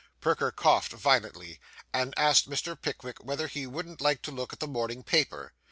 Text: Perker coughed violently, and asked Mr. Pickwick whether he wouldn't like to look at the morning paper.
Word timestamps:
Perker 0.19 0.49
coughed 0.51 0.93
violently, 0.93 1.59
and 1.93 2.15
asked 2.17 2.49
Mr. 2.49 2.75
Pickwick 2.75 3.23
whether 3.23 3.45
he 3.45 3.67
wouldn't 3.67 4.01
like 4.01 4.23
to 4.23 4.31
look 4.31 4.51
at 4.51 4.59
the 4.59 4.65
morning 4.67 5.03
paper. 5.03 5.53